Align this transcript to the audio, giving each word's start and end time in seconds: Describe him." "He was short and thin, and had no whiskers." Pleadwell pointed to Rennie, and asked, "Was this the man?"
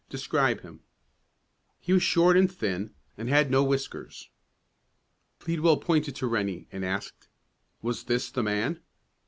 Describe 0.09 0.61
him." 0.61 0.79
"He 1.79 1.93
was 1.93 2.01
short 2.01 2.35
and 2.35 2.51
thin, 2.51 2.95
and 3.19 3.29
had 3.29 3.51
no 3.51 3.63
whiskers." 3.63 4.29
Pleadwell 5.37 5.77
pointed 5.77 6.15
to 6.15 6.25
Rennie, 6.25 6.65
and 6.71 6.83
asked, 6.83 7.27
"Was 7.83 8.05
this 8.05 8.31
the 8.31 8.41
man?" 8.41 8.79